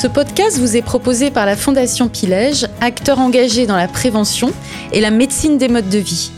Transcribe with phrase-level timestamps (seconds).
[0.00, 4.52] Ce podcast vous est proposé par la Fondation Pilège, acteur engagé dans la prévention
[4.92, 6.30] et la médecine des modes de vie.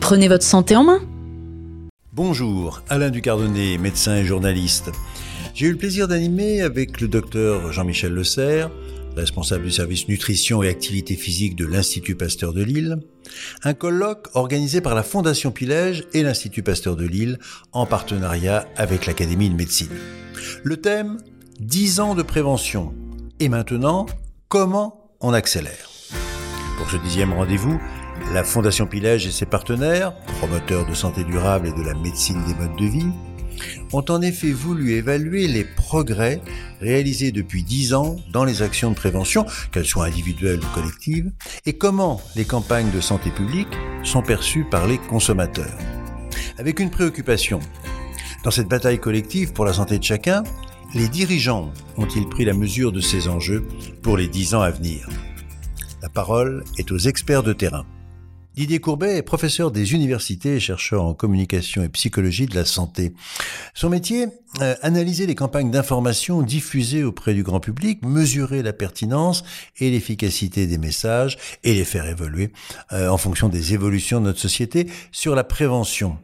[0.00, 1.02] Prenez votre santé en main.
[2.14, 4.90] Bonjour, Alain Ducardonnet, médecin et journaliste.
[5.52, 8.70] J'ai eu le plaisir d'animer avec le docteur Jean-Michel Le Serre,
[9.14, 12.96] responsable du service nutrition et activité physique de l'Institut Pasteur de Lille,
[13.64, 17.38] un colloque organisé par la Fondation Pilège et l'Institut Pasteur de Lille
[17.72, 19.92] en partenariat avec l'Académie de médecine.
[20.62, 21.18] Le thème
[21.60, 22.92] 10 ans de prévention.
[23.38, 24.06] Et maintenant,
[24.48, 25.88] comment on accélère?
[26.78, 27.80] Pour ce dixième rendez-vous,
[28.32, 32.54] la Fondation Pilège et ses partenaires, promoteurs de santé durable et de la médecine des
[32.54, 33.06] modes de vie,
[33.92, 36.40] ont en effet voulu évaluer les progrès
[36.80, 41.30] réalisés depuis 10 ans dans les actions de prévention, qu'elles soient individuelles ou collectives,
[41.66, 43.68] et comment les campagnes de santé publique
[44.02, 45.78] sont perçues par les consommateurs.
[46.58, 47.60] Avec une préoccupation.
[48.42, 50.42] Dans cette bataille collective pour la santé de chacun,
[50.94, 53.66] les dirigeants ont-ils pris la mesure de ces enjeux
[54.02, 55.08] pour les dix ans à venir?
[56.02, 57.84] La parole est aux experts de terrain.
[58.54, 63.12] Didier Courbet est professeur des universités et chercheur en communication et psychologie de la santé.
[63.74, 64.28] Son métier,
[64.60, 69.42] euh, analyser les campagnes d'information diffusées auprès du grand public, mesurer la pertinence
[69.80, 72.52] et l'efficacité des messages et les faire évoluer
[72.92, 76.16] euh, en fonction des évolutions de notre société sur la prévention.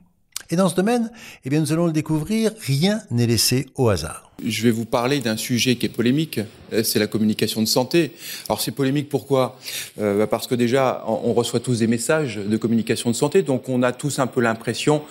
[0.52, 1.12] Et dans ce domaine,
[1.44, 4.32] eh bien, nous allons le découvrir, rien n'est laissé au hasard.
[4.44, 6.40] Je vais vous parler d'un sujet qui est polémique,
[6.72, 8.12] euh, c'est la communication de santé.
[8.48, 9.58] Alors c'est polémique pourquoi?
[10.00, 13.68] Euh, bah, Parce que déjà, on reçoit tous des messages de communication de santé, donc
[13.68, 15.02] on a tous un peu l'impression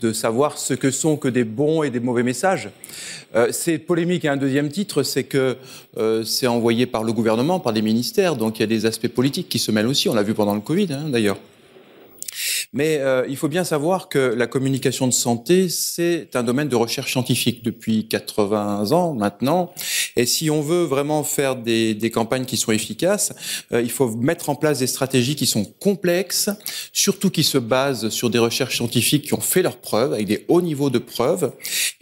[0.00, 2.70] de savoir ce que sont que des bons et des mauvais messages.
[3.34, 5.58] Euh, c'est polémique à un deuxième titre, c'est que
[6.24, 9.48] c'est envoyé par le gouvernement, par des ministères, donc il y a des aspects politiques
[9.48, 11.38] qui se mêlent aussi, on l'a vu pendant le Covid hein, d'ailleurs.
[12.76, 16.76] Mais euh, il faut bien savoir que la communication de santé, c'est un domaine de
[16.76, 19.72] recherche scientifique depuis 80 ans maintenant.
[20.14, 23.32] Et si on veut vraiment faire des, des campagnes qui sont efficaces,
[23.72, 26.50] euh, il faut mettre en place des stratégies qui sont complexes,
[26.92, 30.44] surtout qui se basent sur des recherches scientifiques qui ont fait leurs preuves, avec des
[30.48, 31.52] hauts niveaux de preuves.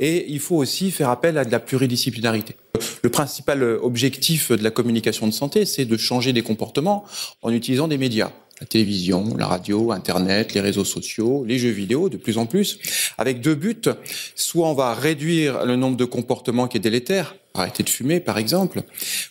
[0.01, 2.57] Et il faut aussi faire appel à de la pluridisciplinarité.
[3.05, 7.05] Le principal objectif de la communication de santé, c'est de changer des comportements
[7.43, 8.33] en utilisant des médias
[8.65, 12.79] la télévision, la radio, Internet, les réseaux sociaux, les jeux vidéo, de plus en plus,
[13.19, 13.91] avec deux buts.
[14.37, 18.39] Soit on va réduire le nombre de comportements qui est délétère, arrêter de fumer par
[18.39, 18.83] exemple,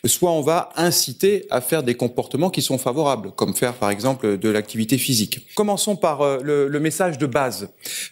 [0.06, 4.38] soit on va inciter à faire des comportements qui sont favorables, comme faire par exemple
[4.38, 5.48] de l'activité physique.
[5.56, 7.70] Commençons par euh, le, message de base.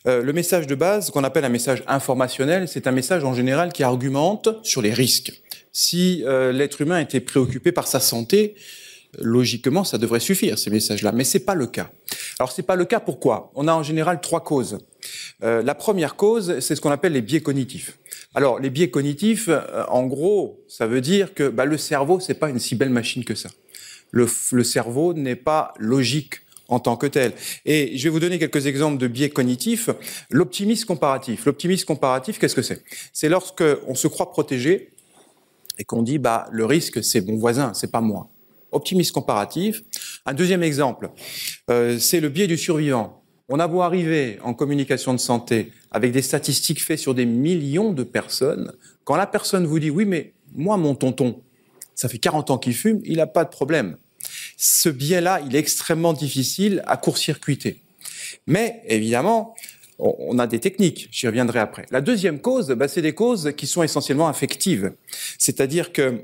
[0.08, 3.72] Euh, le message de base, qu'on appelle un message informationnel, c'est un message en général
[3.74, 5.34] qui argumente sur les risques.
[5.72, 8.56] Si euh, l'être humain était préoccupé par sa santé,
[9.20, 11.12] logiquement, ça devrait suffire, ces messages-là.
[11.12, 11.92] Mais c'est pas le cas.
[12.40, 13.52] Alors, c'est pas le cas pourquoi?
[13.56, 14.80] On a en général trois causes.
[15.44, 17.98] Euh, la première cause, c'est ce qu'on appelle les biais cognitifs.
[18.34, 22.36] Alors, les biais cognitifs, euh, en gros, ça veut dire que bah, le cerveau, c'est
[22.36, 23.50] pas une si belle machine que ça.
[24.12, 27.34] Le, le cerveau n'est pas logique en tant que tel.
[27.66, 29.90] Et je vais vous donner quelques exemples de biais cognitifs.
[30.30, 31.46] L'optimisme comparatif.
[31.46, 32.84] L'optimisme comparatif, qu'est-ce que c'est?
[33.12, 34.90] C'est lorsque on se croit protégé
[35.78, 38.30] et qu'on dit bah le risque c'est mon voisin, c'est pas moi
[38.72, 39.82] optimisme comparatif.
[40.26, 41.10] Un deuxième exemple,
[41.70, 43.24] euh, c'est le biais du survivant.
[43.50, 47.92] On a beau arriver en communication de santé avec des statistiques faites sur des millions
[47.92, 48.74] de personnes,
[49.04, 51.42] quand la personne vous dit oui, mais moi, mon tonton,
[51.96, 53.98] ça fait 40 ans qu'il fume, il n'a pas de problème.
[54.58, 57.82] Ce biais-là, il est extrêmement difficile à court-circuiter.
[58.48, 59.56] Mais évidemment,
[59.98, 61.86] on a des techniques, j'y reviendrai après.
[61.92, 64.94] La deuxième cause, bah, c'est des causes qui sont essentiellement affectives.
[65.38, 66.24] C'est-à-dire que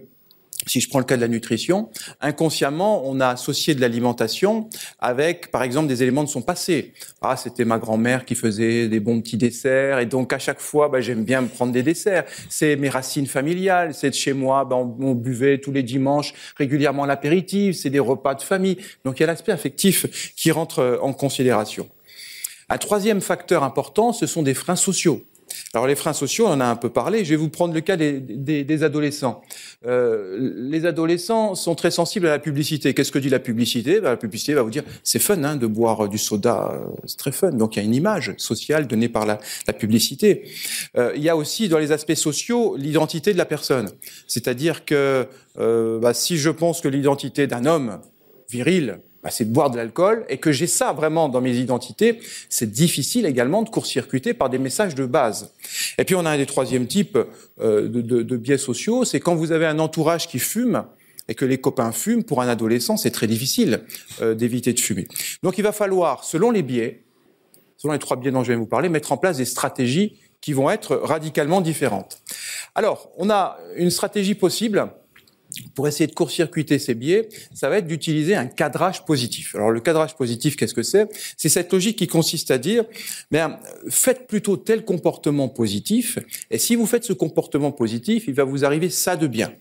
[0.66, 4.70] si je prends le cas de la nutrition, inconsciemment, on a associé de l'alimentation
[5.00, 6.94] avec, par exemple, des éléments de son passé.
[7.22, 10.90] Ah, c'était ma grand-mère qui faisait des bons petits desserts, et donc à chaque fois,
[10.90, 12.26] bah, j'aime bien me prendre des desserts.
[12.50, 17.06] C'est mes racines familiales, c'est de chez moi, bah, on, buvait tous les dimanches régulièrement
[17.06, 18.78] l'apéritif, c'est des repas de famille.
[19.04, 21.90] Donc il y a l'aspect affectif qui rentre euh, en considération.
[22.70, 25.26] Un troisième facteur important, ce sont des freins sociaux.
[25.74, 27.26] Alors les freins sociaux, on en a un peu parlé.
[27.26, 29.42] Je vais vous prendre le cas des, adolescents.
[29.86, 32.94] Euh, les adolescents sont très sensibles à la publicité.
[32.94, 34.00] Qu'est-ce que dit la publicité?
[34.00, 37.18] Ben, La publicité va vous dire c'est fun hein, de boire du soda, euh, c'est
[37.18, 37.52] très fun.
[37.52, 39.40] Donc il y a une image sociale donnée par la,
[39.78, 40.44] publicité.
[40.98, 43.90] Euh, il y a aussi dans les aspects sociaux l'identité de la personne.
[44.28, 48.00] C'est-à-dire que bah, si je pense que l'identité d'un homme
[48.50, 52.20] viril c'est de boire de l'alcool, et que j'ai ça vraiment dans mes identités,
[52.50, 55.54] c'est difficile également de court-circuiter par des messages de base.
[55.98, 57.18] Et puis on a un des troisièmes types
[57.60, 60.84] euh, de, biais sociaux, c'est quand vous avez un entourage qui fume,
[61.30, 63.82] et que les copains fument, pour un adolescent, c'est très difficile
[64.22, 65.08] euh, d'éviter de fumer.
[65.44, 67.04] Donc il va falloir, selon les biais,
[67.76, 70.54] selon les trois biais dont je vais vous parler, mettre en place des stratégies qui
[70.54, 72.22] vont être radicalement différentes.
[72.76, 74.88] Alors, on a une stratégie possible
[75.76, 79.56] pour essayer de court-circuiter ces biais, ça va être d'utiliser un cadrage positif.
[79.56, 81.08] Alors le cadrage positif, qu'est-ce que c'est?
[81.38, 82.86] C'est cette logique qui consiste à dire,
[83.32, 83.60] bien,
[83.90, 86.20] faites plutôt tel comportement positif,
[86.52, 89.54] et si vous faites ce comportement positif, il va vous arriver ça de bien.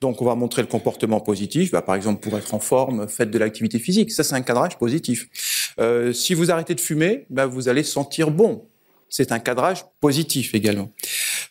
[0.00, 1.70] Donc, on va montrer le comportement positif.
[1.70, 4.10] Bah, par exemple, pour être en forme, faites de l'activité physique.
[4.10, 5.28] Ça, c'est un cadrage positif.
[5.78, 8.64] Euh, si vous arrêtez de fumer, bah, vous allez sentir bon
[9.12, 10.90] c'est un cadrage positif également.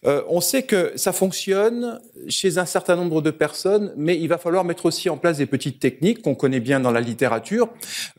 [0.05, 4.37] Euh, on sait que ça fonctionne chez un certain nombre de personnes, mais il va
[4.37, 7.69] falloir mettre aussi en place des petites techniques qu'on connaît bien dans la littérature.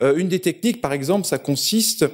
[0.01, 2.05] Euh, une des techniques, par exemple, ça consiste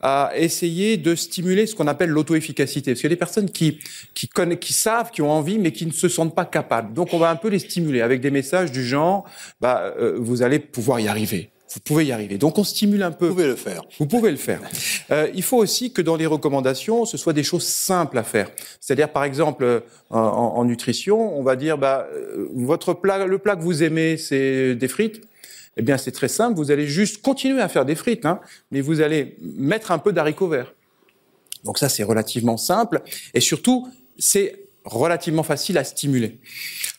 [0.00, 2.92] à essayer de stimuler ce qu'on appelle l'auto-efficacité.
[2.92, 3.78] Parce qu'il y a des personnes qui,
[4.14, 6.92] qui, connaissent, qui savent, qui ont envie, mais qui ne se sentent pas capables.
[6.92, 9.24] Donc on va un peu les stimuler avec des messages du genre,
[9.60, 12.38] bah, euh, vous allez pouvoir y arriver vous pouvez y arriver.
[12.38, 13.26] Donc on stimule un peu.
[13.26, 13.82] Vous pouvez le faire.
[13.98, 14.60] Vous pouvez le faire.
[15.10, 18.50] Euh, il faut aussi que dans les recommandations, ce soit des choses simples à faire.
[18.80, 19.80] C'est-à-dire par exemple euh,
[20.10, 24.16] en, en, nutrition, on va dire bah euh, votre plat, le plat que vous aimez,
[24.16, 25.22] c'est des frites.
[25.76, 26.56] Eh bien c'est très simple.
[26.56, 28.40] Vous allez juste continuer à faire des frites, hein,
[28.70, 30.74] mais vous allez mettre un peu d'haricots verts.
[31.64, 33.00] Donc ça c'est relativement simple
[33.34, 36.38] et surtout c'est relativement facile à stimuler.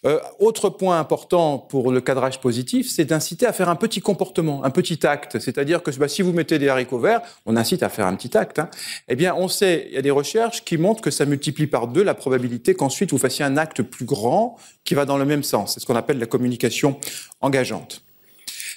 [0.05, 4.63] Euh, autre point important pour le cadrage positif, c'est d'inciter à faire un petit comportement,
[4.65, 5.39] un petit acte.
[5.39, 8.37] C'est-à-dire que bah, si vous mettez des haricots verts, on incite à faire un petit
[8.37, 8.59] acte.
[8.59, 8.69] Hein.
[9.07, 11.87] Eh bien, on sait, il y a des recherches qui montrent que ça multiplie par
[11.87, 15.43] deux la probabilité qu'ensuite vous fassiez un acte plus grand qui va dans le même
[15.43, 15.73] sens.
[15.73, 16.99] C'est ce qu'on appelle la communication
[17.39, 18.03] engageante.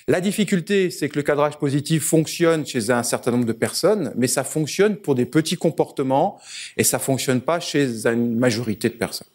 [0.08, 4.28] La difficulté, c'est que le cadrage positif fonctionne chez un certain nombre de personnes, mais
[4.28, 6.38] ça fonctionne pour des petits comportements
[6.76, 9.26] et ça fonctionne pas chez une majorité de personnes.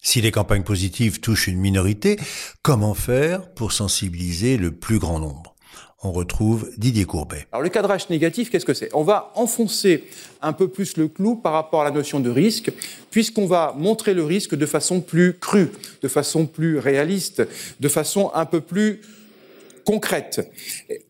[0.00, 2.18] Si les campagnes positives touchent une minorité,
[2.62, 5.54] comment faire pour sensibiliser le plus grand nombre?
[6.04, 7.48] On retrouve Didier Courbet.
[7.50, 8.88] Alors le cadrage négatif, qu'est-ce que c'est?
[8.94, 10.04] On va enfoncer
[10.40, 12.70] un peu plus le clou par rapport à la notion de risque,
[13.10, 15.70] puisqu'on va montrer le risque de façon plus crue,
[16.00, 17.42] de façon plus réaliste,
[17.80, 19.00] de façon un peu plus
[19.84, 20.48] concrète.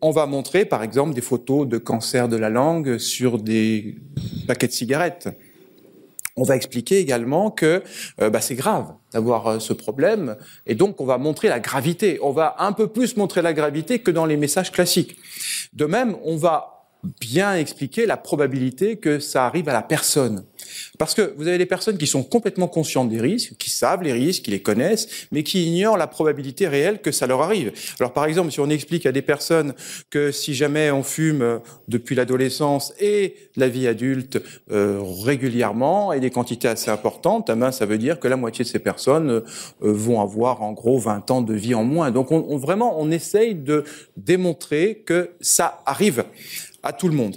[0.00, 3.96] On va montrer, par exemple, des photos de cancer de la langue sur des
[4.46, 5.28] paquets de cigarettes.
[6.38, 7.82] On va expliquer également que
[8.20, 10.36] euh, bah, c'est grave d'avoir euh, ce problème,
[10.66, 12.20] et donc on va montrer la gravité.
[12.22, 15.16] On va un peu plus montrer la gravité que dans les messages classiques.
[15.72, 16.78] De même, on va
[17.20, 20.44] bien expliquer la probabilité que ça arrive à la personne.
[20.98, 24.12] Parce que vous avez des personnes qui sont complètement conscientes des risques, qui savent les
[24.12, 27.72] risques, qui les connaissent, mais qui ignorent la probabilité réelle que ça leur arrive.
[28.00, 29.74] Alors par exemple, si on explique à des personnes
[30.10, 36.20] que si jamais on fume euh, depuis l'adolescence et la vie adulte euh, régulièrement et
[36.20, 39.30] des quantités assez importantes, eh ben, ça veut dire que la moitié de ces personnes
[39.30, 39.42] euh,
[39.80, 42.10] vont avoir en gros 20 ans de vie en moins.
[42.10, 43.84] Donc on, on, vraiment, on essaye de
[44.16, 46.24] démontrer que ça arrive
[46.82, 47.36] à tout le monde.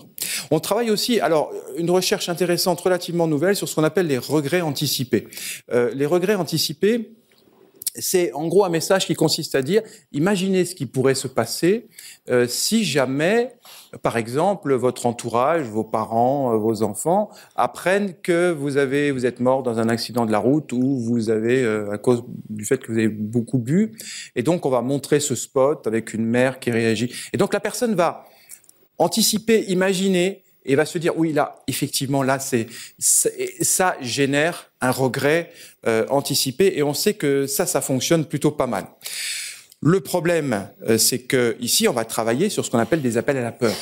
[0.51, 4.61] On travaille aussi, alors, une recherche intéressante, relativement nouvelle, sur ce qu'on appelle les regrets
[4.61, 5.27] anticipés.
[5.71, 7.11] Euh, les regrets anticipés,
[7.95, 11.87] c'est en gros un message qui consiste à dire, imaginez ce qui pourrait se passer
[12.29, 13.53] euh, si jamais,
[14.01, 19.39] par exemple, votre entourage, vos parents, euh, vos enfants apprennent que vous avez, vous êtes
[19.39, 22.77] mort dans un accident de la route ou vous avez, euh, à cause du fait
[22.77, 23.91] que vous avez beaucoup bu,
[24.35, 27.11] et donc on va montrer ce spot avec une mère qui réagit.
[27.33, 28.25] Et donc la personne va
[29.01, 32.37] anticiper, imaginer, et va se dire oui là effectivement là
[32.99, 35.51] ça génère un regret
[35.87, 38.85] euh, anticipé et on sait que ça ça fonctionne plutôt pas mal.
[39.81, 43.37] Le problème euh, c'est que ici on va travailler sur ce qu'on appelle des appels
[43.37, 43.75] à la peur.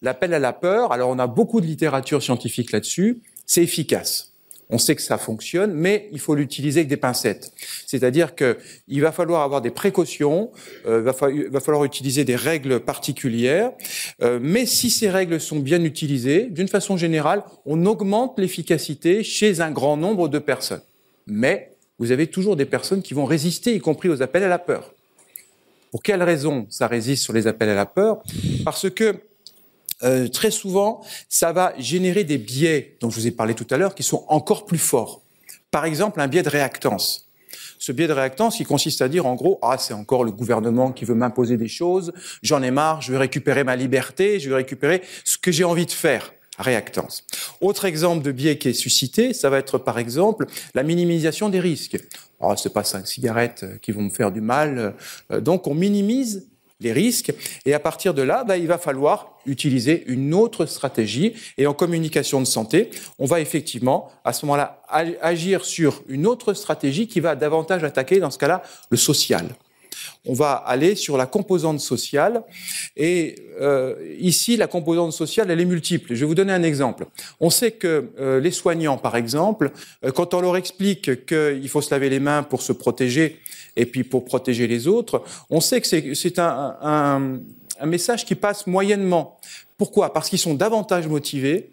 [0.00, 4.32] L'appel à la peur, alors on a beaucoup de littérature scientifique là-dessus, c'est efficace
[4.70, 7.52] on sait que ça fonctionne, mais il faut l'utiliser avec des pincettes.
[7.86, 10.50] C'est-à-dire qu'il va falloir avoir des précautions,
[10.86, 10.98] euh,
[11.30, 13.72] il va, falloir utiliser des règles particulières,
[14.22, 19.60] euh, mais si ces règles sont bien utilisées, d'une façon générale, on augmente l'efficacité chez
[19.60, 20.82] un grand nombre de personnes.
[21.26, 24.58] Mais vous avez toujours des personnes qui vont résister, y compris aux appels à la
[24.58, 24.92] peur.
[25.90, 28.22] Pour quelles raisons ça résiste sur les appels à la peur?
[28.64, 29.14] Parce que
[30.02, 33.76] euh, très souvent, ça va générer des biais dont je vous ai parlé tout à
[33.76, 35.22] l'heure qui sont encore plus forts.
[35.70, 37.28] Par exemple, un biais de réactance.
[37.78, 40.92] Ce biais de réactance qui consiste à dire en gros, ah, c'est encore le gouvernement
[40.92, 42.12] qui veut m'imposer des choses,
[42.42, 45.86] j'en ai marre, je vais récupérer ma liberté, je vais récupérer ce que j'ai envie
[45.86, 46.32] de faire.
[46.58, 47.24] Réactance.
[47.60, 51.60] Autre exemple de biais qui est suscité, ça va être par exemple la minimisation des
[51.60, 51.96] risques.
[52.40, 54.96] Oh, c'est pas cinq cigarettes qui vont me faire du mal.
[55.30, 56.47] Euh, donc on minimise
[56.80, 57.32] les risques.
[57.64, 61.34] Et à partir de là, bah, il va falloir utiliser une autre stratégie.
[61.56, 66.54] Et en communication de santé, on va effectivement, à ce moment-là, agir sur une autre
[66.54, 69.48] stratégie qui va davantage attaquer, dans ce cas-là, le social.
[70.26, 72.42] on va aller sur la composante sociale.
[72.96, 76.14] Et euh, ici, la composante sociale, elle est multiple.
[76.14, 77.06] Je vais vous donner un exemple.
[77.40, 79.72] On sait que euh, les soignants, par exemple,
[80.04, 83.40] euh, quand on leur explique qu'il faut se laver les mains pour se protéger
[83.78, 87.38] et puis pour protéger les autres, on sait que c'est un,
[87.86, 89.38] message qui passe moyennement.
[89.78, 90.12] Pourquoi?
[90.12, 91.70] Parce qu'ils sont davantage motivés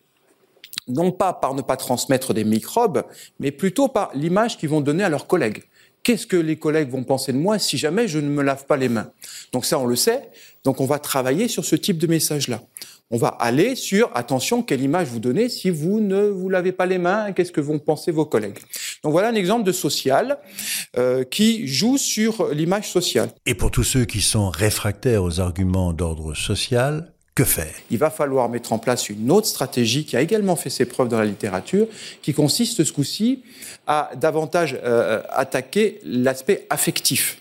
[0.88, 3.03] non pas par ne pas transmettre des microbes,
[3.39, 5.63] mais plutôt par l'image qu'ils vont donner à leurs collègues.
[6.03, 8.77] Qu'est-ce que les collègues vont penser de moi si jamais je ne me lave pas
[8.77, 9.09] les mains?
[9.51, 10.29] Donc ça, on le sait.
[10.63, 12.62] Donc on va travailler sur ce type de message-là.
[13.12, 16.88] On va aller sur, attention, quelle image vous donnez si vous ne vous lavez pas
[16.88, 18.57] les mains, qu'est-ce que vont penser vos collègues.
[19.03, 20.39] Donc voilà un exemple de social
[20.97, 23.29] euh, qui joue sur l'image sociale.
[23.45, 27.74] Et pour tous ceux qui sont réfractaires aux arguments d'ordre social, que faire?
[27.91, 31.09] Il va falloir mettre en place une autre stratégie qui a également fait ses preuves
[31.09, 31.88] dans la littérature,
[32.21, 33.43] qui consiste ce coup-ci
[33.85, 37.38] à davantage euh, attaquer l'aspect affectif.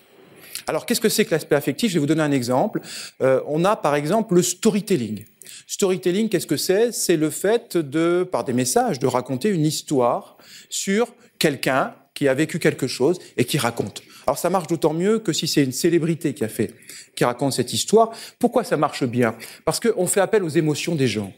[0.66, 1.90] Alors, qu'est-ce que c'est que l'aspect affectif?
[1.90, 2.80] Je vais vous donner un exemple.
[3.20, 5.24] Euh, on a par exemple le storytelling.
[5.66, 6.92] Storytelling, qu'est-ce que c'est?
[6.92, 10.36] C'est le fait de, par des messages, de raconter une histoire
[10.68, 14.02] sur quelqu'un qui a vécu quelque chose et qui raconte.
[14.26, 16.72] Alors ça marche d'autant mieux que si c'est une célébrité qui a fait,
[17.16, 18.12] qui raconte cette histoire.
[18.38, 19.34] Pourquoi ça marche bien?
[19.64, 21.32] Parce qu'on fait appel aux émotions des gens.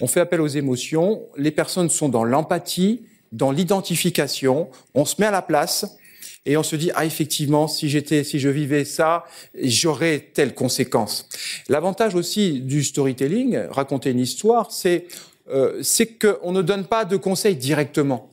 [0.00, 1.22] On fait appel aux émotions.
[1.36, 4.70] Les personnes sont dans l'empathie, dans l'identification.
[4.94, 5.98] On se met à la place
[6.46, 11.28] et on se dit ah effectivement si j'étais si je vivais ça j'aurais telle conséquence.
[11.68, 15.06] L'avantage aussi du storytelling, raconter une histoire, c'est
[15.50, 18.30] euh, c'est qu'on ne donne pas de conseils directement.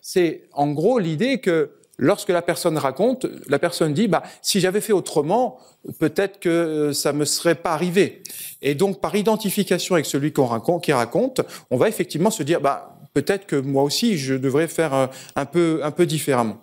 [0.00, 4.80] C'est en gros l'idée que lorsque la personne raconte, la personne dit bah si j'avais
[4.80, 5.58] fait autrement,
[5.98, 8.22] peut-être que euh, ça me serait pas arrivé.
[8.62, 12.60] Et donc par identification avec celui qu'on raconte, qui raconte, on va effectivement se dire
[12.60, 16.58] bah peut-être que moi aussi je devrais faire euh, un peu un peu différemment.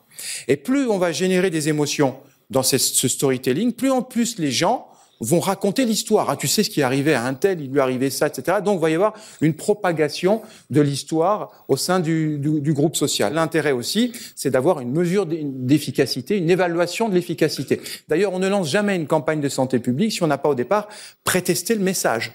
[0.48, 2.16] Et plus on va générer des émotions
[2.50, 4.88] dans ce storytelling, plus en plus les gens
[5.22, 6.30] vont raconter l'histoire.
[6.30, 8.58] Ah, tu sais ce qui est arrivé à un tel, il lui arrivé ça, etc.
[8.64, 13.34] Donc, il va y avoir une propagation de l'histoire au sein du, du, groupe social.
[13.34, 17.82] L'intérêt aussi, c'est d'avoir une mesure d'efficacité, une évaluation de l'efficacité.
[18.10, 20.56] D'ailleurs, on ne lance jamais une campagne de santé publique si on n'a pas au
[20.56, 20.90] départ
[21.24, 22.34] prétesté le message.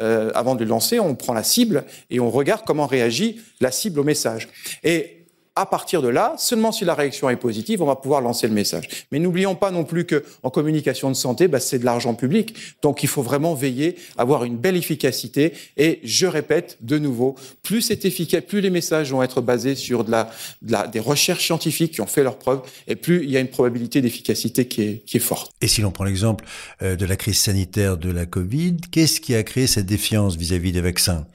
[0.00, 3.70] Euh, avant de le lancer, on prend la cible et on regarde comment réagit la
[3.70, 4.48] cible au message.
[4.82, 5.19] Et
[5.60, 8.54] à partir de là, seulement si la réaction est positive, on va pouvoir lancer le
[8.54, 8.88] message.
[9.12, 12.54] Mais n'oublions pas non plus que en communication de santé, bah, c'est de l'argent public,
[12.80, 15.52] donc il faut vraiment veiller à avoir une belle efficacité.
[15.76, 20.02] Et je répète de nouveau, plus c'est efficace, plus les messages vont être basés sur
[20.04, 20.30] de la,
[20.62, 23.40] de la, des recherches scientifiques qui ont fait leurs preuves, et plus il y a
[23.40, 25.52] une probabilité d'efficacité qui est, qui est forte.
[25.60, 26.46] Et si l'on prend l'exemple
[26.80, 30.70] euh, de la crise sanitaire de la Covid, qu'est-ce qui a créé cette défiance vis-à-vis
[30.70, 31.26] -vis des vaccins?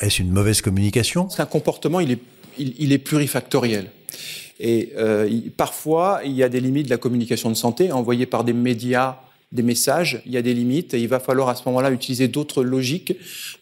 [0.00, 1.28] Est-ce une mauvaise communication?
[1.28, 2.18] C'est un comportement, il est
[2.60, 3.90] il, est plurifactoriel.
[4.58, 8.44] Et euh, parfois, il y a des limites de la communication de santé envoyées par
[8.44, 9.16] des médias,
[9.52, 10.22] des messages.
[10.26, 13.16] Il y a des limites et il va falloir à ce moment-là utiliser d'autres logiques.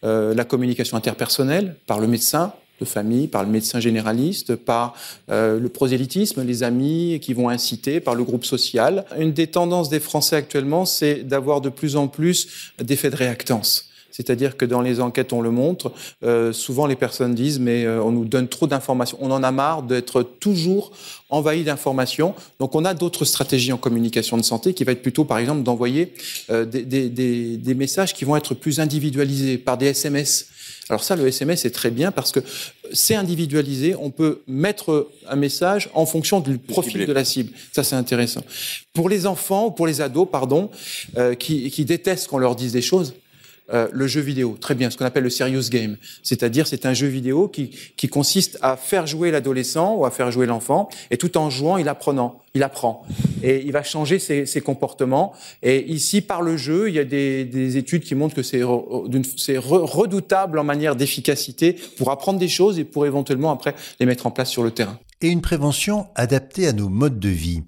[0.04, 4.94] Euh, la communication interpersonnelle par le médecin de famille, par le médecin généraliste, par
[5.30, 9.04] euh, le prosélytisme, les amis qui vont inciter, par le groupe social.
[9.18, 13.87] Une des tendances des Français actuellement, c'est d'avoir de plus en plus d'effets de réactance.
[14.10, 15.92] C'est-à-dire que dans les enquêtes, on le montre,
[16.24, 19.50] euh, souvent les personnes disent mais euh, on nous donne trop d'informations, on en a
[19.50, 20.92] marre d'être toujours
[21.30, 22.34] envahi d'informations.
[22.58, 25.62] Donc on a d'autres stratégies en communication de santé qui va être plutôt par exemple
[25.62, 26.14] d'envoyer
[26.50, 30.48] euh, des, des, des, des, messages qui vont être plus individualisés par des SMS.
[30.88, 32.40] Alors ça, le SMS est très bien parce que
[32.92, 33.94] c'est individualisé.
[33.94, 37.52] On peut mettre un message en fonction du profil de la cible.
[37.72, 38.42] Ça, c'est intéressant.
[38.94, 40.70] Pour les enfants ou pour les ados, pardon,
[41.16, 43.14] euh, qui, qui détestent qu'on leur dise des choses,
[43.72, 44.56] euh, le jeu vidéo.
[44.60, 45.96] Très bien, ce qu'on appelle le serious game.
[46.22, 50.30] C'est-à-dire, c'est un jeu vidéo qui, qui consiste à faire jouer l'adolescent ou à faire
[50.30, 53.06] jouer l'enfant, et tout en jouant, il apprenant, il apprend.
[53.42, 55.32] Et il va changer ses, ses, comportements.
[55.62, 58.62] Et ici, par le jeu, il y a des, des études qui montrent que c'est
[58.62, 64.30] redoutable en manière d'efficacité pour apprendre des choses et pour éventuellement après les mettre en
[64.30, 64.98] place sur le terrain.
[65.20, 67.62] Et une prévention adaptée à nos modes de vie.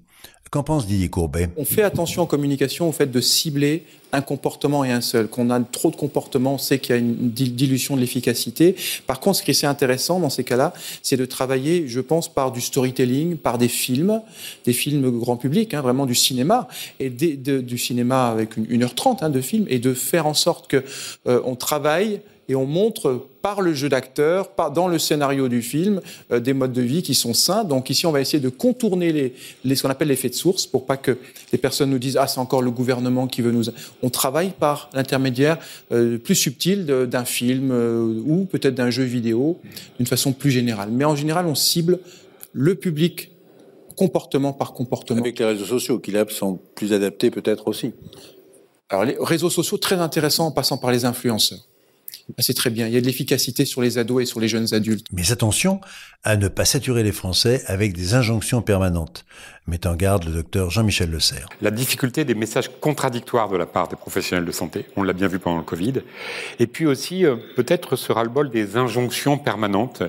[0.51, 1.49] Qu'en pense Didier Courbet?
[1.57, 5.29] On fait attention en communication au fait de cibler un comportement et un seul.
[5.29, 8.75] Qu'on a trop de comportements, on sait qu'il y a une dilution de l'efficacité.
[9.07, 12.51] Par contre, ce qui est intéressant dans ces cas-là, c'est de travailler, je pense, par
[12.51, 14.23] du storytelling, par des films,
[14.65, 16.67] des films grand public, hein, vraiment du cinéma,
[16.99, 20.83] et du cinéma avec une, 1h30 hein, de film, et de faire en sorte que
[21.29, 26.01] euh, on travaille et on montre par le jeu d'acteur, dans le scénario du film,
[26.33, 27.63] euh, des modes de vie qui sont sains.
[27.63, 30.67] Donc ici, on va essayer de contourner les, les ce qu'on appelle l'effet de source
[30.67, 31.17] pour pas que
[31.53, 33.67] les personnes nous disent ah c'est encore le gouvernement qui veut nous.
[34.03, 35.59] On travaille par l'intermédiaire
[35.93, 39.61] euh, plus subtil d'un film euh, ou peut-être d'un jeu vidéo
[39.99, 40.89] d'une façon plus générale.
[40.91, 42.01] Mais en général, on cible
[42.53, 43.31] le public
[43.97, 45.21] comportement par comportement.
[45.21, 47.93] Avec les réseaux sociaux, qui là sont plus adaptés peut-être aussi.
[48.89, 51.61] Alors les réseaux sociaux, très intéressants en passant par les influenceurs.
[52.39, 52.87] Ah, c'est très bien.
[52.87, 55.07] Il y a de l'efficacité sur les ados et sur les jeunes adultes.
[55.13, 55.81] Mais attention
[56.23, 59.25] à ne pas saturer les Français avec des injonctions permanentes,
[59.67, 61.49] met en garde le docteur Jean-Michel Le Serre.
[61.63, 65.29] La difficulté des messages contradictoires de la part des professionnels de santé, on l'a bien
[65.29, 65.95] vu pendant le Covid,
[66.59, 70.03] et puis aussi euh, peut-être ce ras-le-bol des injonctions permanentes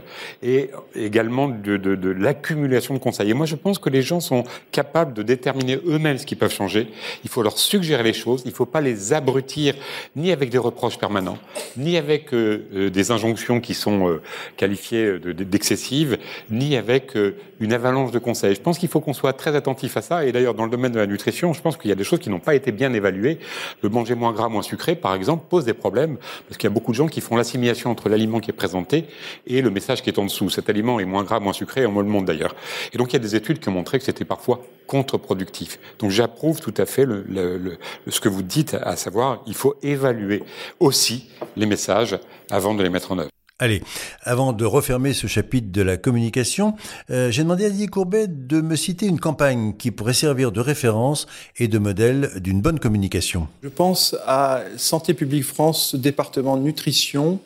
[0.44, 3.30] et également de, de, de l'accumulation de conseils.
[3.30, 6.54] Et moi, je pense que les gens sont capables de déterminer eux-mêmes ce qu'ils peuvent
[6.54, 6.90] changer.
[7.24, 8.42] Il faut leur suggérer les choses.
[8.44, 9.75] Il ne faut pas les abrutir
[10.18, 11.38] ni avec des reproches permanents,
[11.78, 14.22] ni avec euh, euh, des injonctions qui sont euh,
[14.58, 16.18] qualifiées d'excessives,
[16.50, 17.15] ni avec
[17.60, 18.56] une avalanche de conseils.
[18.56, 20.25] Je pense qu'il faut qu'on soit très attentif à ça.
[20.25, 22.20] Et d'ailleurs, dans le domaine de la nutrition, je pense qu'il y a des choses
[22.20, 23.39] qui n'ont pas été bien évaluées.
[23.82, 26.74] Le manger moins gras, moins sucré, par exemple, pose des problèmes parce qu'il y a
[26.74, 29.06] beaucoup de gens qui font l'assimilation entre l'aliment qui est présenté
[29.48, 30.50] et le message qui est en dessous.
[30.50, 32.56] Cet aliment est moins gras, moins sucré, on me le montre d'ailleurs.
[32.94, 34.62] Et donc, il y a des études qui ont montré que c'était parfois
[34.92, 35.80] contre-productif.
[36.00, 37.78] Donc, j'approuve tout à fait le, le, le,
[38.10, 40.44] ce que vous dites, à savoir, il faut évaluer
[40.82, 42.20] aussi les messages
[42.50, 43.32] avant de les mettre en œuvre.
[43.58, 43.84] Allez,
[44.24, 46.74] avant de refermer ce chapitre de la communication,
[47.12, 50.60] euh, j'ai demandé à Didier Courbet de me citer une campagne qui pourrait servir de
[50.60, 53.48] référence et de modèle d'une bonne communication.
[53.62, 57.40] Je pense à Santé publique France, département nutrition,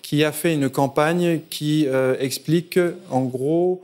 [0.00, 2.78] qui a fait une campagne qui euh, explique
[3.10, 3.82] en gros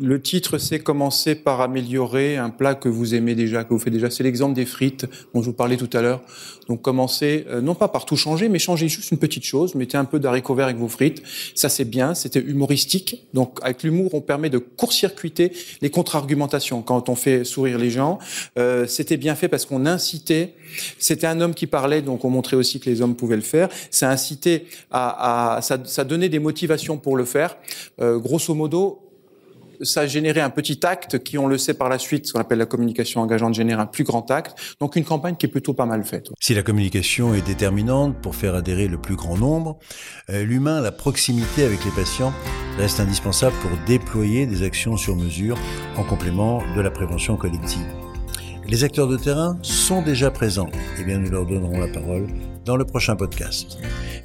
[0.00, 3.92] le titre, c'est commencer par améliorer un plat que vous aimez déjà, que vous faites
[3.92, 4.10] déjà.
[4.10, 6.22] C'est l'exemple des frites dont je vous parlais tout à l'heure.
[6.68, 9.74] Donc commencez, euh, non pas par tout changer, mais changez juste une petite chose.
[9.74, 11.22] Mettez un peu d'haricots verts avec vos frites.
[11.54, 12.14] Ça, c'est bien.
[12.14, 13.26] C'était humoristique.
[13.34, 18.18] Donc avec l'humour, on permet de court-circuiter les contre-argumentations quand on fait sourire les gens.
[18.58, 20.54] Euh, c'était bien fait parce qu'on incitait.
[20.98, 23.68] C'était un homme qui parlait, donc on montrait aussi que les hommes pouvaient le faire.
[23.90, 27.56] Ça incitait à, à ça, ça donnait des motivations pour le faire.
[28.00, 29.07] Euh, grosso modo,
[29.82, 32.40] ça a généré un petit acte qui, on le sait par la suite, ce qu'on
[32.40, 34.76] appelle la communication engageante, génère un plus grand acte.
[34.80, 36.30] Donc une campagne qui est plutôt pas mal faite.
[36.40, 39.78] Si la communication est déterminante pour faire adhérer le plus grand nombre,
[40.30, 42.32] euh, l'humain, la proximité avec les patients
[42.78, 45.58] reste indispensable pour déployer des actions sur mesure
[45.96, 48.07] en complément de la prévention collective.
[48.70, 50.68] Les acteurs de terrain sont déjà présents.
[51.00, 52.26] Eh bien, nous leur donnerons la parole
[52.66, 53.78] dans le prochain podcast.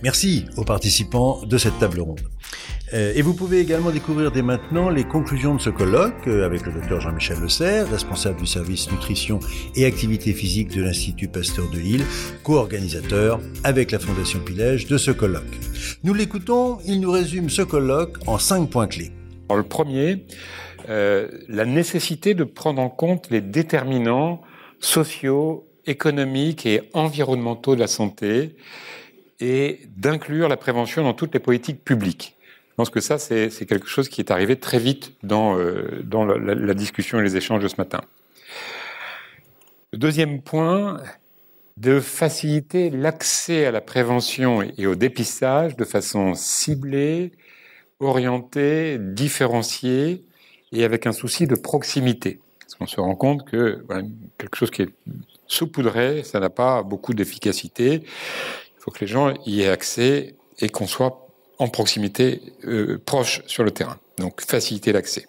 [0.04, 2.20] Merci aux participants de cette table ronde.
[2.94, 6.66] Euh, et vous pouvez également découvrir dès maintenant les conclusions de ce colloque euh, avec
[6.66, 9.40] le docteur Jean-Michel Le Serre, responsable du service nutrition
[9.78, 12.04] et activité physique de l'Institut Pasteur de Lille,
[12.44, 15.58] co-organisateur avec la Fondation Pilège de ce colloque.
[16.04, 19.14] Nous l'écoutons, il nous résume ce colloque en cinq points clés.
[19.48, 20.26] Alors, le premier,
[20.90, 24.42] euh, la nécessité de prendre en compte les déterminants
[24.80, 28.56] sociaux, économiques et environnementaux de la santé
[29.40, 32.38] et d'inclure la prévention dans toutes les politiques publiques.
[32.70, 36.56] Je pense que ça, c'est quelque chose qui est arrivé très vite dans, euh, la,
[36.56, 38.02] la, discussion et les échanges de ce matin.
[39.92, 40.98] Le deuxième point,
[41.78, 47.32] de faciliter l'accès à la prévention et au dépistage de façon ciblée,
[48.00, 50.24] orientée, différenciée
[50.74, 52.40] et avec un souci de proximité.
[52.60, 53.86] Parce qu'on se rend compte que
[54.38, 54.90] quelque chose qui est
[55.48, 58.02] saupoudré, ça n'a pas beaucoup d'efficacité.
[58.04, 61.28] Il faut que les gens y aient accès et qu'on soit
[61.60, 64.00] en proximité, euh, proche sur le terrain.
[64.18, 65.28] Donc faciliter l'accès.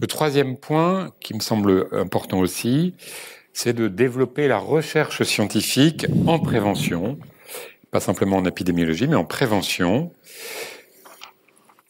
[0.00, 2.94] Le troisième point, qui me semble important aussi,
[3.52, 7.18] c'est de développer la recherche scientifique en prévention,
[7.90, 10.12] pas simplement en épidémiologie, mais en prévention,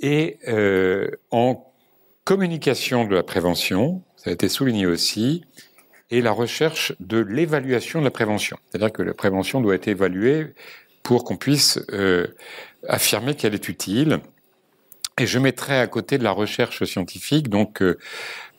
[0.01, 1.72] et euh, en
[2.25, 5.45] communication de la prévention, ça a été souligné aussi,
[6.11, 8.59] et la recherche de l'évaluation de la prévention.
[8.69, 10.55] C'est-à-dire que la prévention doit être évaluée
[11.03, 12.29] pour qu'on puisse euh,
[12.87, 14.21] affirmer qu'elle est utile.
[15.19, 17.99] Et je mettrai à côté de la recherche scientifique, donc euh,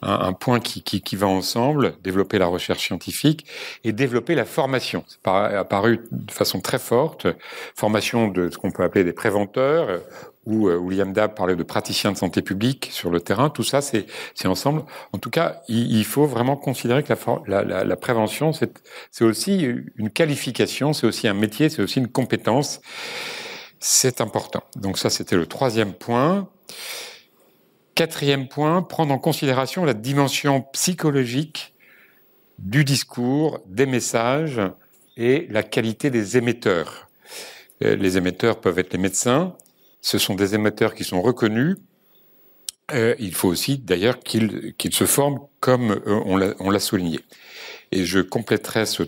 [0.04, 3.46] un, un, point qui, qui, qui, va ensemble, développer la recherche scientifique
[3.84, 5.04] et développer la formation.
[5.08, 7.28] C'est apparu de façon très forte,
[7.76, 10.00] formation de ce qu'on peut appeler des préventeurs, euh,
[10.46, 13.50] où euh, William Dab parlait de praticiens de santé publique sur le terrain.
[13.50, 14.06] Tout ça, c'est
[14.46, 14.84] ensemble.
[15.14, 17.14] En tout cas, il, il, faut vraiment considérer que
[17.48, 22.10] la, la, la prévention, c'est aussi une qualification, c'est aussi un métier, c'est aussi une
[22.10, 22.82] compétence.
[23.80, 24.64] C'est important.
[24.76, 26.48] Donc ça, c'était le troisième point.
[27.96, 31.76] Quatrième point, prendre en considération la dimension psychologique
[32.58, 34.60] du discours, des messages
[35.16, 37.08] et la qualité des émetteurs.
[37.84, 39.56] Euh, les émetteurs peuvent être les médecins.
[40.02, 41.78] Ce sont des émetteurs qui sont reconnus.
[42.94, 47.20] Euh, il faut aussi, d'ailleurs, qu'ils se forment comme euh, on l'a souligné.
[47.92, 49.04] Et je compléterai ce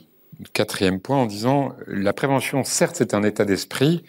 [0.54, 4.04] quatrième point en disant la prévention, certes, c'est un état d'esprit,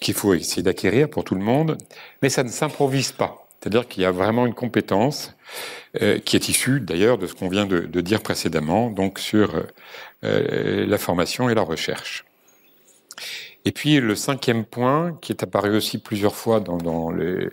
[0.00, 1.78] qu'il faut essayer d'acquérir pour tout le monde,
[2.22, 3.47] mais ça ne s'improvise pas.
[3.60, 5.34] C'est-à-dire qu'il y a vraiment une compétence
[6.00, 9.64] euh, qui est issue d'ailleurs de ce qu'on vient de, dire précédemment, donc sur
[10.24, 12.24] euh, la formation et la recherche.
[13.64, 17.48] Et puis le cinquième point, qui est apparu aussi plusieurs fois dans, les,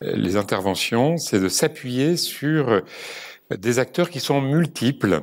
[0.00, 2.82] les, interventions, c'est de s'appuyer sur
[3.50, 5.20] des acteurs qui sont multiples.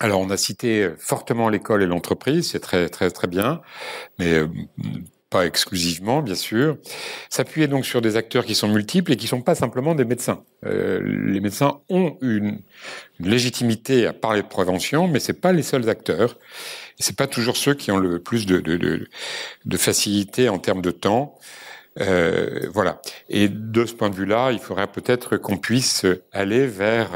[0.00, 3.60] Alors on a cité fortement l'école et l'entreprise, c'est très très très bien,
[4.18, 4.40] mais
[5.30, 6.76] pas exclusivement, bien sûr.
[7.30, 10.04] S'appuyer donc sur des acteurs qui sont multiples et qui ne sont pas simplement des
[10.04, 10.44] médecins.
[10.64, 12.60] Euh, les médecins ont une,
[13.18, 16.38] légitimité à parler de prévention, mais c'est pas les seuls acteurs.
[16.98, 19.08] C'est pas toujours ceux qui ont le plus de, de, de,
[19.64, 21.38] de facilité en termes de temps.
[22.00, 23.00] Euh, voilà.
[23.28, 27.10] Et de ce point de vue-là, il faudrait peut-être qu'on puisse aller vers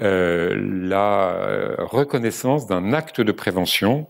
[0.00, 4.06] euh, la reconnaissance d'un acte de prévention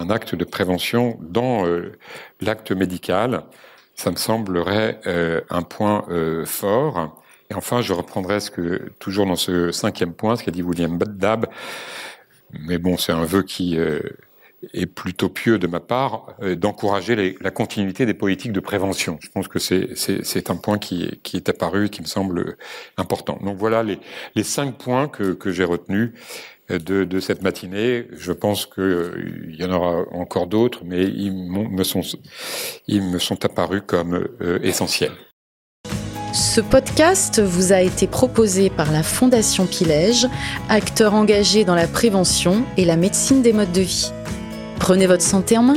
[0.00, 1.92] un acte de prévention dans euh,
[2.40, 3.44] l'acte médical.
[3.94, 7.22] Ça me semblerait euh, un point euh, fort.
[7.50, 10.98] Et enfin, je reprendrai ce que, toujours dans ce cinquième point, ce qu'a dit William
[10.98, 11.46] Dab.
[12.52, 13.78] Mais bon, c'est un vœu qui
[14.74, 19.18] est plutôt pieux de ma part, d'encourager la continuité des politiques de prévention.
[19.20, 22.56] Je pense que c'est un point qui, est apparu et qui me semble
[22.96, 23.38] important.
[23.42, 24.00] Donc voilà les,
[24.34, 26.12] les cinq points que, que j'ai retenus
[26.78, 28.06] de, cette matinée.
[28.12, 32.02] Je pense qu'il euh, y en aura encore d'autres, mais ils, me sont,
[32.86, 35.12] ils me sont apparus comme euh, essentiels.
[36.32, 40.28] Ce podcast vous a été proposé par la Fondation Pilège,
[40.68, 44.12] acteur engagé dans la prévention et la médecine des modes de vie.
[44.78, 45.76] Prenez votre santé en main.